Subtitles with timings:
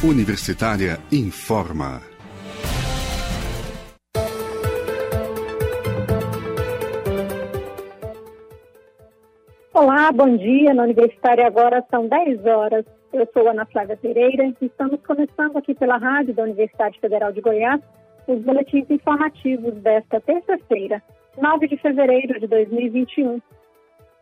[0.00, 2.00] Universitária informa.
[9.74, 10.72] Olá, bom dia.
[10.72, 12.84] Na Universitária agora são 10 horas.
[13.12, 17.40] Eu sou Ana Flávia Pereira e estamos começando aqui pela rádio da Universidade Federal de
[17.40, 17.80] Goiás
[18.28, 21.02] os boletins informativos desta terça-feira,
[21.36, 23.42] 9 de fevereiro de 2021.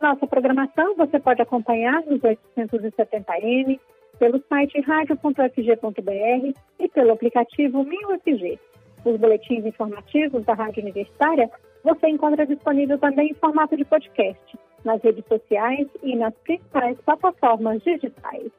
[0.01, 3.79] Nossa programação você pode acompanhar nos 870M,
[4.19, 8.59] pelo site radio.fg.br e pelo aplicativo MinUFG.
[9.05, 11.49] Os boletins informativos da Rádio Universitária
[11.83, 17.81] você encontra disponível também em formato de podcast, nas redes sociais e nas principais plataformas
[17.83, 18.51] digitais.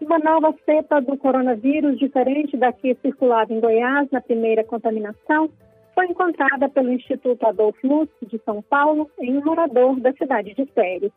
[0.00, 5.48] Uma nova cepa do coronavírus, diferente da que circulava em Goiás na primeira contaminação,
[5.94, 10.64] foi encontrada pelo Instituto Adolfo Lutz de São Paulo em um morador da cidade de
[10.66, 11.12] Pérez.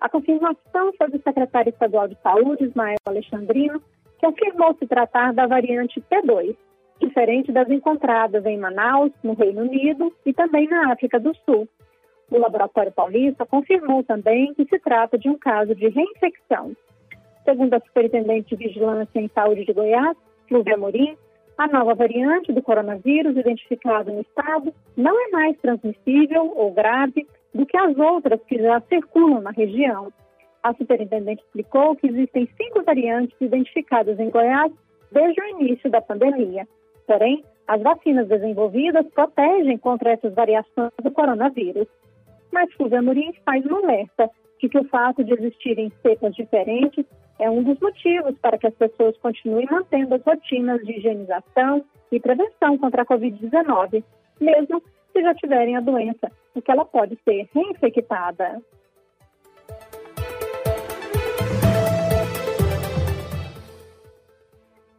[0.00, 3.82] A confirmação foi do secretário estadual de Saúde, Ismael Alexandrino,
[4.18, 6.56] que afirmou se tratar da variante P2,
[7.00, 11.68] diferente das encontradas em Manaus, no Reino Unido e também na África do Sul.
[12.30, 16.76] O Laboratório Paulista confirmou também que se trata de um caso de reinfecção.
[17.44, 21.16] Segundo a Superintendente de Vigilância em Saúde de Goiás, Flúvia Morim,
[21.60, 27.66] a nova variante do coronavírus identificada no estado não é mais transmissível ou grave do
[27.66, 30.10] que as outras que já circulam na região.
[30.62, 34.72] A superintendente explicou que existem cinco variantes identificadas em Goiás
[35.12, 36.66] desde o início da pandemia.
[37.06, 41.86] Porém, as vacinas desenvolvidas protegem contra essas variações do coronavírus.
[42.50, 47.04] Mas Fulvia Murim faz um alerta de que o fato de existirem cepas diferentes
[47.40, 52.20] é um dos motivos para que as pessoas continuem mantendo as rotinas de higienização e
[52.20, 54.04] prevenção contra a Covid-19,
[54.38, 58.60] mesmo se já tiverem a doença, porque ela pode ser reinfectada.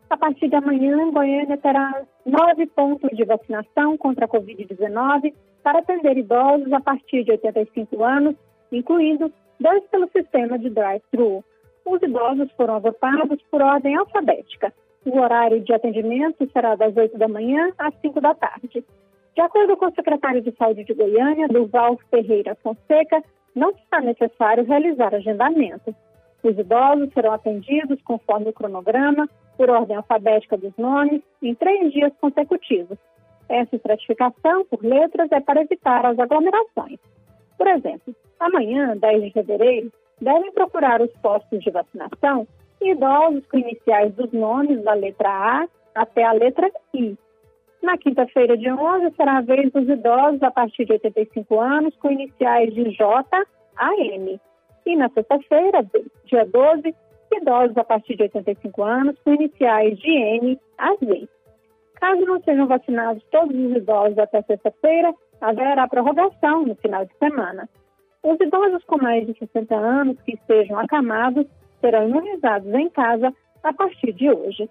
[0.09, 6.17] A partir de amanhã, Goiânia terá nove pontos de vacinação contra a Covid-19 para atender
[6.17, 8.35] idosos a partir de 85 anos,
[8.71, 11.43] incluindo dois pelo sistema de drive-thru.
[11.91, 14.73] Os idosos foram agrupados por ordem alfabética.
[15.05, 18.81] O horário de atendimento será das 8 da manhã às 5 da tarde.
[19.35, 23.21] De acordo com o secretário de Saúde de Goiânia, Duval Ferreira Fonseca,
[23.53, 25.93] não está necessário realizar agendamento.
[26.41, 32.13] Os idosos serão atendidos conforme o cronograma, por ordem alfabética dos nomes, em três dias
[32.21, 32.97] consecutivos.
[33.49, 36.99] Essa estratificação por letras é para evitar as aglomerações.
[37.57, 39.91] Por exemplo, amanhã, 10 de fevereiro,
[40.21, 42.47] devem procurar os postos de vacinação
[42.81, 47.17] idosos com iniciais dos nomes da letra A até a letra I.
[47.81, 52.11] Na quinta-feira, de 11, será a vez dos idosos a partir de 85 anos com
[52.11, 53.45] iniciais de J
[53.77, 54.39] a M.
[54.85, 55.83] E na sexta-feira,
[56.25, 56.95] dia 12,
[57.33, 61.27] idosos a partir de 85 anos com iniciais de N a Z.
[61.95, 67.67] Caso não sejam vacinados todos os idosos até sexta-feira, haverá prorrogação no final de semana.
[68.23, 71.47] Os idosos com mais de 60 anos que estejam acamados
[71.79, 73.33] serão imunizados em casa
[73.63, 74.69] a partir de hoje.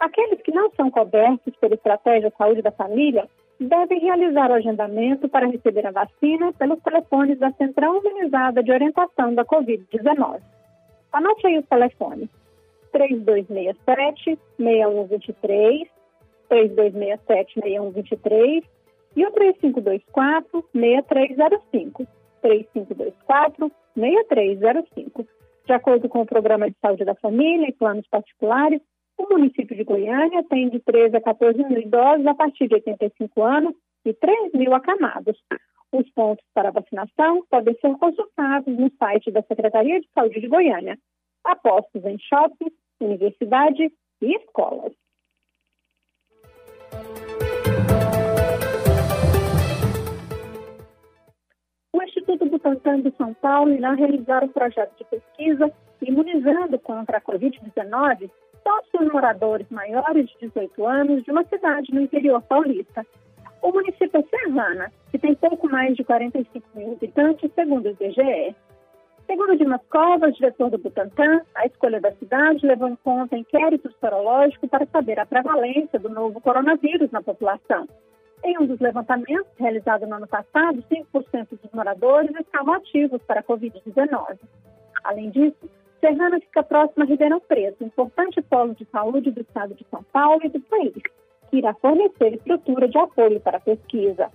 [0.00, 3.28] Aqueles que não são cobertos pela Estratégia Saúde da Família
[3.60, 9.34] devem realizar o agendamento para receber a vacina pelos telefones da Central Humanizada de Orientação
[9.34, 10.40] da Covid-19.
[11.12, 12.30] Anote aí os telefones:
[12.94, 15.86] 3267-6123,
[16.50, 18.64] 3267-6123
[19.16, 22.06] e o 3524-6305.
[22.42, 25.26] 3524-6305.
[25.66, 28.80] De acordo com o Programa de Saúde da Família e planos particulares,
[29.18, 33.42] o município de Goiânia tem de 13 a 14 mil idosos a partir de 85
[33.42, 33.74] anos
[34.04, 35.36] e 3 mil acamados.
[35.92, 40.98] Os pontos para vacinação podem ser consultados no site da Secretaria de Saúde de Goiânia,
[41.44, 44.92] apostos em shoppings, universidade e escolas.
[52.06, 55.70] Instituto Butantan de São Paulo irá realizar um projeto de pesquisa
[56.00, 58.30] imunizando contra a Covid-19
[58.64, 63.06] todos os moradores maiores de 18 anos de uma cidade no interior paulista.
[63.62, 68.54] O município é Serrana, que tem pouco mais de 45 mil habitantes, segundo o IBGE.
[69.26, 74.70] Segundo Dimas Covas, diretor do Butantan, a escolha da cidade levou em conta inquéritos sorológicos
[74.70, 77.88] para saber a prevalência do novo coronavírus na população.
[78.44, 83.42] Em um dos levantamentos realizado no ano passado, 5% dos moradores estavam ativos para a
[83.42, 84.38] Covid-19.
[85.04, 89.84] Além disso, Serrana fica próxima a Ribeirão Preto, importante polo de saúde do estado de
[89.90, 90.94] São Paulo e do país,
[91.50, 94.30] que irá fornecer estrutura de apoio para a pesquisa.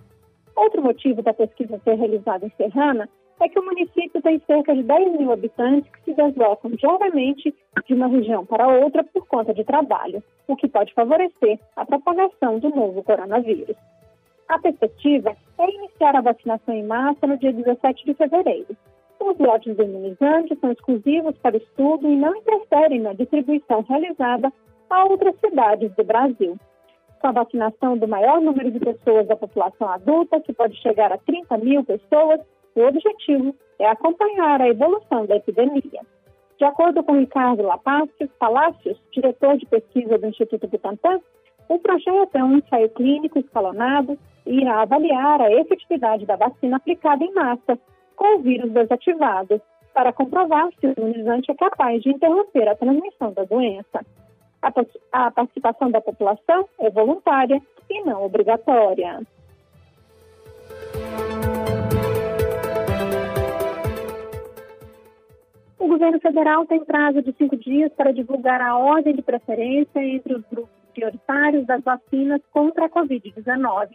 [0.54, 3.08] Outro motivo da pesquisa ser realizada em Serrana
[3.40, 7.54] é que o município tem cerca de 10 mil habitantes que se deslocam diariamente
[7.86, 12.58] de uma região para outra por conta de trabalho, o que pode favorecer a propagação
[12.58, 13.76] do novo coronavírus.
[14.48, 18.76] A perspectiva é iniciar a vacinação em massa no dia 17 de fevereiro.
[19.18, 24.52] Os lotes do imunizante são exclusivos para estudo e não interferem na distribuição realizada
[24.90, 26.58] a outras cidades do Brasil.
[27.20, 31.18] Com a vacinação do maior número de pessoas da população adulta, que pode chegar a
[31.18, 32.40] 30 mil pessoas,
[32.74, 36.00] o objetivo é acompanhar a evolução da epidemia.
[36.58, 41.20] De acordo com Ricardo Lapácios Palácios, diretor de pesquisa do Instituto Butantan,
[41.68, 47.24] o projeto é um ensaio clínico escalonado e irá avaliar a efetividade da vacina aplicada
[47.24, 47.78] em massa
[48.14, 49.60] com o vírus desativado,
[49.94, 54.04] para comprovar se o imunizante é capaz de interromper a transmissão da doença.
[55.12, 57.60] A participação da população é voluntária
[57.90, 59.20] e não obrigatória.
[66.02, 70.42] Governo federal tem prazo de cinco dias para divulgar a ordem de preferência entre os
[70.50, 73.90] grupos prioritários das vacinas contra a Covid-19.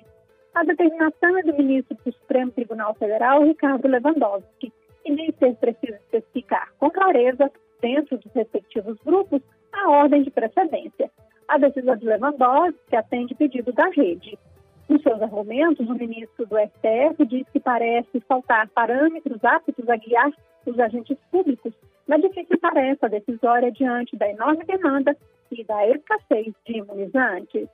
[0.56, 4.72] A determinação é do ministro do Supremo Tribunal Federal, Ricardo Lewandowski,
[5.04, 7.52] e nem ser preciso especificar com clareza,
[7.82, 9.42] dentro dos respectivos grupos,
[9.74, 11.12] a ordem de precedência.
[11.46, 14.40] A decisão de Lewandowski atende pedido da rede.
[14.88, 20.32] Nos seus argumentos, o ministro do STF diz que parece faltar parâmetros aptos a guiar
[20.66, 21.74] os agentes públicos
[22.08, 25.16] na difícil tarefa decisória diante da enorme demanda
[25.52, 27.68] e da escassez de imunizantes.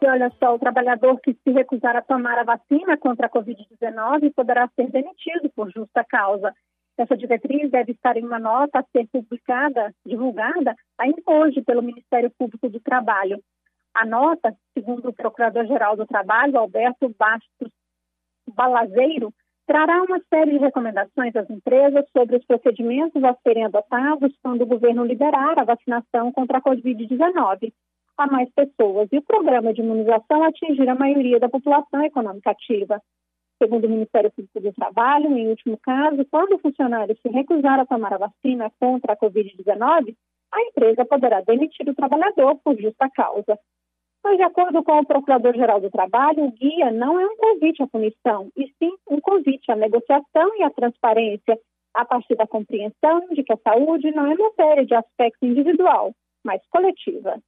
[0.00, 4.32] E olha só, o trabalhador que se recusar a tomar a vacina contra a Covid-19
[4.34, 6.54] poderá ser demitido por justa causa.
[6.98, 12.30] Essa diretriz deve estar em uma nota a ser publicada, divulgada, ainda hoje pelo Ministério
[12.38, 13.42] Público do Trabalho.
[13.94, 17.70] A nota, segundo o Procurador-Geral do Trabalho, Alberto Bastos
[18.56, 19.32] Balazeiro,
[19.66, 24.66] trará uma série de recomendações às empresas sobre os procedimentos a serem adotados quando o
[24.66, 27.72] governo liberar a vacinação contra a Covid-19
[28.16, 33.00] a mais pessoas e o programa de imunização atingir a maioria da população econômica ativa.
[33.62, 37.86] Segundo o Ministério Público do Trabalho, em último caso, quando o funcionário se recusar a
[37.86, 40.14] tomar a vacina contra a Covid-19,
[40.52, 43.58] a empresa poderá demitir o trabalhador por justa causa.
[44.26, 47.86] Mas, de acordo com o Procurador-Geral do Trabalho, o guia não é um convite à
[47.86, 51.56] punição, e sim um convite à negociação e à transparência,
[51.94, 56.12] a partir da compreensão de que a saúde não é matéria de aspecto individual,
[56.44, 57.40] mas coletiva.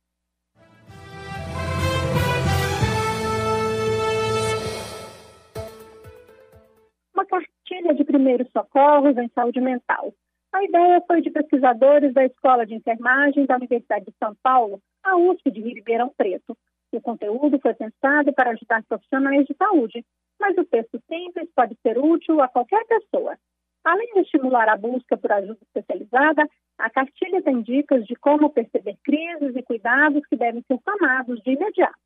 [7.13, 10.15] uma cartilha de primeiros socorros em saúde mental.
[10.53, 15.17] A ideia foi de pesquisadores da Escola de Enfermagem da Universidade de São Paulo, a
[15.17, 16.57] USP de Ribeirão Preto.
[16.93, 20.05] O conteúdo foi pensado para ajudar profissionais de saúde,
[20.41, 23.37] mas o texto simples pode ser útil a qualquer pessoa.
[23.85, 26.49] Além de estimular a busca por ajuda especializada,
[26.79, 31.53] a cartilha tem dicas de como perceber crises e cuidados que devem ser tomados de
[31.53, 31.99] imediato.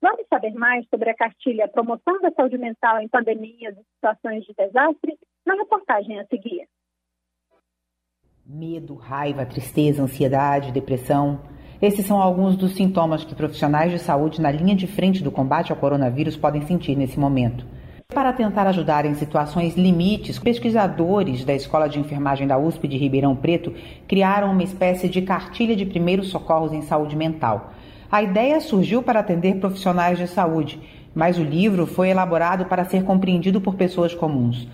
[0.00, 4.54] Vamos saber mais sobre a cartilha Promoção da Saúde Mental em Pandemias e Situações de
[4.54, 6.68] Desastre na reportagem a seguir.
[8.44, 11.40] Medo, raiva, tristeza, ansiedade, depressão.
[11.80, 15.70] Esses são alguns dos sintomas que profissionais de saúde na linha de frente do combate
[15.70, 17.66] ao coronavírus podem sentir nesse momento.
[18.08, 23.36] Para tentar ajudar em situações limites, pesquisadores da Escola de Enfermagem da USP de Ribeirão
[23.36, 23.74] Preto
[24.08, 27.72] criaram uma espécie de cartilha de primeiros socorros em saúde mental.
[28.10, 30.80] A ideia surgiu para atender profissionais de saúde,
[31.14, 34.66] mas o livro foi elaborado para ser compreendido por pessoas comuns.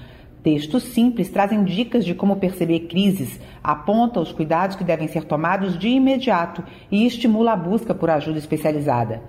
[0.43, 5.79] Textos simples trazem dicas de como perceber crises, aponta os cuidados que devem ser tomados
[5.79, 9.23] de imediato e estimula a busca por ajuda especializada.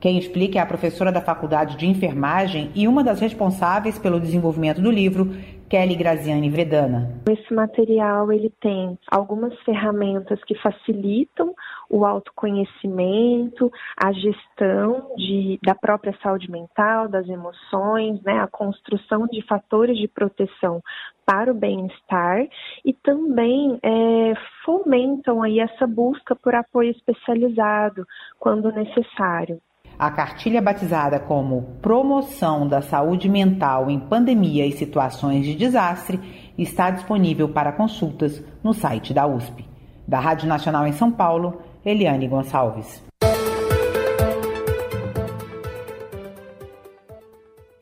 [0.00, 4.80] Quem explica é a professora da Faculdade de Enfermagem e uma das responsáveis pelo desenvolvimento
[4.80, 5.26] do livro,
[5.68, 7.20] Kelly Graziani Vedana.
[7.28, 11.54] Esse material ele tem algumas ferramentas que facilitam
[11.90, 19.42] o autoconhecimento, a gestão de, da própria saúde mental, das emoções, né, a construção de
[19.42, 20.80] fatores de proteção
[21.26, 22.48] para o bem-estar
[22.84, 24.32] e também é,
[24.64, 28.06] fomentam aí essa busca por apoio especializado
[28.38, 29.60] quando necessário.
[30.00, 36.18] A cartilha batizada como Promoção da Saúde Mental em Pandemia e Situações de Desastre
[36.56, 39.62] está disponível para consultas no site da USP.
[40.08, 43.06] Da Rádio Nacional em São Paulo, Eliane Gonçalves.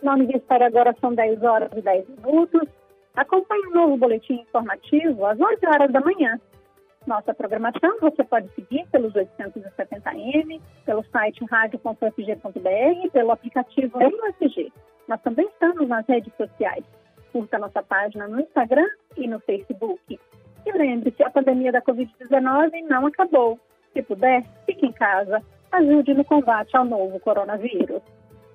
[0.03, 2.69] Na Universitária agora são 10 horas e 10 minutos.
[3.15, 6.37] Acompanhe o novo boletim informativo às 11 horas da manhã.
[7.07, 14.73] Nossa programação você pode seguir pelos 870M, pelo site radio.fg.br pelo aplicativo UFG.
[15.07, 16.85] Nós também estamos nas redes sociais.
[17.33, 20.21] Curta nossa página no Instagram e no Facebook.
[20.67, 23.59] E lembre-se, a pandemia da Covid-19 não acabou.
[23.93, 25.43] Se puder, fique em casa.
[25.73, 28.03] Ajude no combate ao novo coronavírus.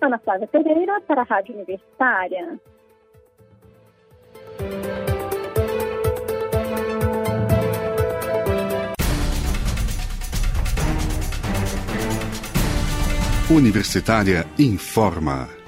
[0.01, 2.59] Ana Flávia Pereira, para a Rádio Universitária.
[13.53, 15.62] Universitária informa.